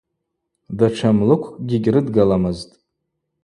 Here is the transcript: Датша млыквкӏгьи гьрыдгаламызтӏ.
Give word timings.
Датша 0.77 1.09
млыквкӏгьи 1.17 1.77
гьрыдгаламызтӏ. 1.83 2.75